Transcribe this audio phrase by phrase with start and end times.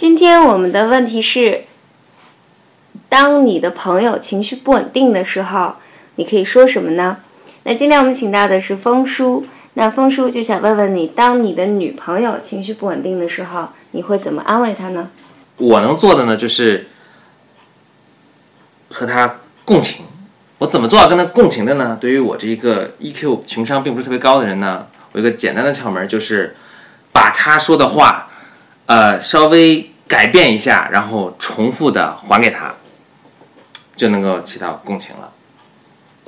[0.00, 1.64] 今天我们的问题是：
[3.10, 5.74] 当你的朋友情绪不稳定的时候，
[6.14, 7.18] 你可以说什么呢？
[7.64, 9.44] 那今天我们请到的是风叔，
[9.74, 15.10] 那风叔就想问问你，当你的女朋友情绪不稳定的时候，你会怎么安慰她呢？
[15.58, 16.88] 我能做的呢，就是
[18.88, 19.34] 和她
[19.66, 20.06] 共情。
[20.56, 21.98] 我怎么做到跟她共情的呢？
[22.00, 26.56] 对于我这一个 EQ 情商并不是特别高的人呢，我有一个简单的窍门，就是
[27.12, 28.30] 把她说的话，
[28.86, 32.74] 呃，稍微改变一下，然后重复的还给他，
[33.94, 35.32] 就能够起到共情了。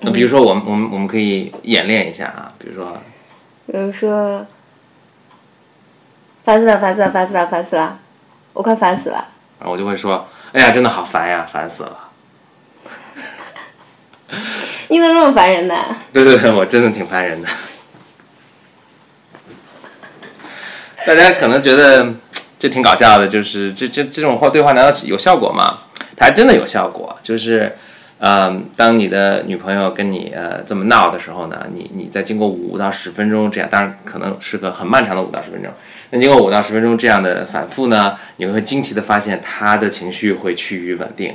[0.02, 2.96] 那比如说，我们我们我们可以演练一下啊，比如说，
[3.66, 4.46] 比如说，
[6.44, 7.98] 烦死了，烦死了，烦死了，烦死了，
[8.52, 9.26] 我快烦死了。
[9.58, 11.98] 然后我就会说，哎呀，真的好烦呀，烦死了。
[14.86, 15.74] 你怎么那么烦人呢？
[16.12, 17.48] 对对对，我真的挺烦人的。
[21.04, 22.14] 大家可能觉得
[22.62, 25.80] 这挺搞笑的，就是这这这种话对话难道有效果吗？
[26.16, 27.72] 它还真的有效果，就是，
[28.18, 35.72] 嗯，当你的女朋友跟你呃这么闹的时候呢，你你在经过五到十分钟这样，当然可能是个很漫长的五到十分钟，
[36.10, 41.34] 那经过五到十分钟这样的反复呢，你会惊奇的发现她的情绪会趋于稳定。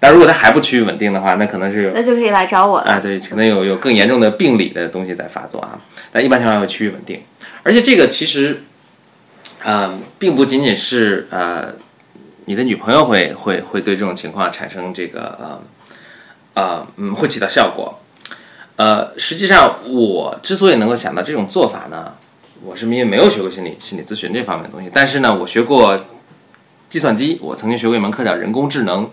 [0.00, 2.90] 但如果她还不趋于稳定的话，那可能是那就可以来找我了。
[2.90, 5.78] 啊，对，可能有有更严重的病理的东西在发作啊，
[6.10, 7.20] 但一般情况下会趋于稳定，
[7.62, 8.62] 而且这个其实，
[9.66, 11.72] 嗯、并不仅仅是呃，
[12.44, 15.62] 你的女朋友会会会对这种情况产生这个呃
[16.54, 17.98] 呃嗯会起到效果，
[18.76, 22.12] 呃，实际上我之所以能够想到这种做法呢，
[22.62, 25.98] 我是因为没有学过心理心理咨询这方面的东西，但是呢，我学过
[26.90, 29.10] 计算机，我曾经学过一门课叫人工智能。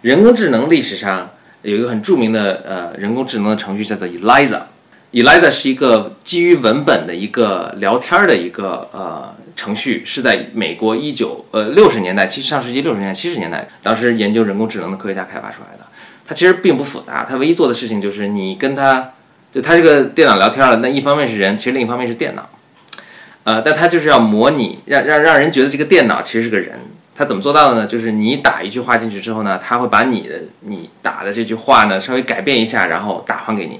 [0.00, 1.30] 人工智能历史上
[1.62, 4.62] 有一个很著名的呃人工智能的程序叫做 Eliza。
[5.12, 15.86] Eliza 是一个基于文本的一个聊天儿的一个呃程序，是在美国一九呃六十年代，其实上世纪六十年代七十年代，当时研究人工智能的科学家开发出来的。
[16.26, 19.12] 它其实并不复杂，它唯一做的事情就是你跟它
[19.52, 22.48] 就它这个电脑聊天了，那一方面是人，其实另一方面是电脑。
[23.44, 26.78] 呃，但它就是要模拟，让让让人觉得这个电脑其实是个人。
[27.14, 27.86] 它怎么做到的呢？
[27.86, 33.78] 就是你打一句话进去之后呢，它会把你的你打的这句话呢稍微改变一下，然后打还给你。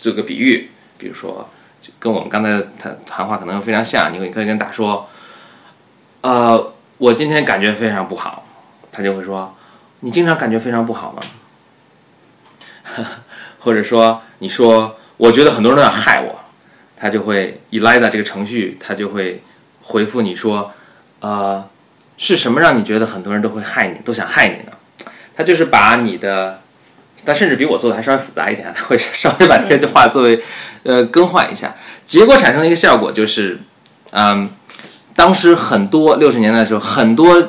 [0.00, 1.48] 做个比喻，比如说，
[1.82, 5.08] 就跟我们刚才谈谈话可能非常像，你会可以跟打说，
[6.22, 8.46] 呃，我今天感觉非常不好，
[8.90, 9.54] 他就会说，
[10.00, 11.22] 你经常感觉非常不好吗？
[13.60, 16.40] 或者说，你说我觉得很多人都想害我，
[16.96, 19.42] 他就会 Eliza 这个程序，他就会
[19.82, 20.72] 回复你说，
[21.20, 21.68] 呃。
[22.22, 24.76] 是什么让你觉得很多人都会害你，都想害你呢？
[25.34, 26.60] 他就是把你的，
[27.24, 30.42] 他甚至比我做的还稍微复杂一点，他会稍微把这句话作为
[30.82, 33.58] 呃更换一下，结果产生的一个效果就是，
[34.10, 34.50] 嗯，
[35.14, 37.40] 当时很多六十年代的时候，很多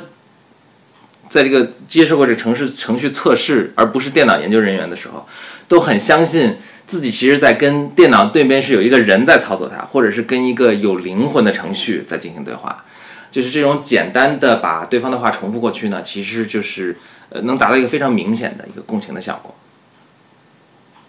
[1.30, 5.26] 在这个接受过这个程式程序测试，而不是电脑研究人员的时候，
[5.68, 12.84] 都很相信自己其实在跟电脑对面是有一个人在操作它，或者是跟一个有灵魂的程序在进行对话。
[13.32, 16.98] 就是这种简单的把对方的话重复过去呢，其实就是
[17.30, 19.56] 呃能达到一个非常明显的一个共情的效果。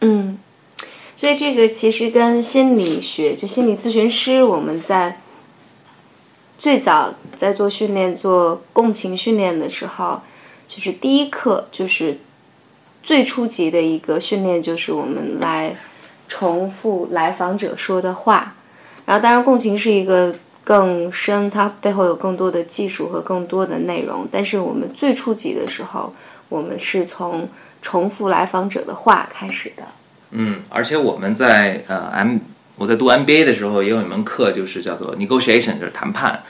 [0.03, 0.37] 嗯，
[1.17, 5.21] 所以这个其实跟心理学，就心理咨询师，我们在
[6.59, 10.21] 最早在做训练、做共情训练的时候，
[10.69, 12.19] 就是第一课就是
[13.03, 15.77] 最初级的一个训练，就是我们来
[16.29, 18.55] 重复来访者说的话。
[19.07, 20.35] 然后，当然，共情是一个。
[20.65, 24.25] 更深，它背后有更多的技术和更多的内容。
[24.31, 26.15] 但是我们最初级的时候，
[26.53, 27.49] 我们是从
[27.81, 29.83] 重复来访者的话开始的。
[30.33, 32.39] 嗯，而且我们在呃 M
[32.77, 36.43] 我在读 MBA 的时候，也有一门课就是叫做 negotiation，就是谈判。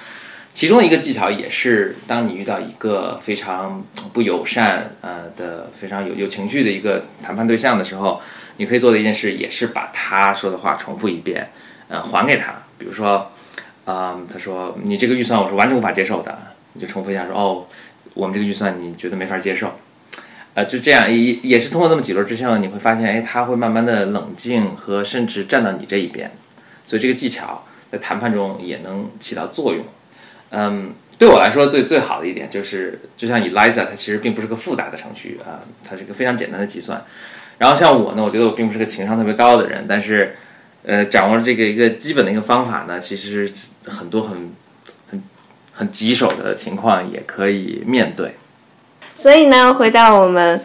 [0.53, 8.21] 其中一个技巧也是，当你遇到一个非常不友善呃的、非常有有情绪的一个谈判对象的时候，
[8.57, 11.51] 你可以做的一件事，也是把他说的话重复一遍，
[11.89, 12.55] 呃，还给他。
[12.77, 13.31] 比如说。
[13.85, 16.39] 啊、他说你这个预算我是完全无法接受的，
[16.75, 17.67] 你就重复一下说哦，
[18.15, 19.73] 我们这个预算你觉得没法接受，
[20.55, 26.31] 呃，就这样也也是通过这么几轮之后，你会发现，哎，他会慢慢的冷静和甚至站到你这一边，
[26.85, 29.85] 所以这个技巧在谈判中也能起到作用。
[30.51, 37.05] 嗯，对我来说最最好的一点就是，就像 Eliza，它其实并不是个复杂的程序啊、它是一个非常简单的计算。
[37.59, 40.37] 然后像我呢，我觉得我并不是个情商特别高的人，但是。
[40.85, 43.49] 呃，掌握了这个一个基本的一个方法呢，其实
[43.85, 44.53] 很多很
[45.09, 45.23] 很
[45.73, 48.35] 很棘手的情况也可以面对。
[49.15, 50.61] 所以呢，回到我们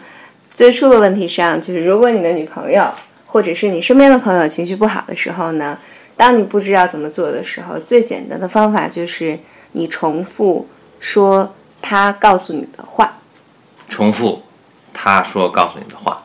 [0.52, 2.90] 最初的问题上，就是如果你的女朋友
[3.26, 5.78] 或者是你身边的朋友情绪不好的时候呢，
[6.16, 9.38] 当你不知道怎么做的时候，最简单的方法就是
[9.72, 10.66] 你重复
[10.98, 13.18] 说他告诉你的话。
[13.88, 14.42] 重复
[14.92, 16.22] 他说告诉你的话。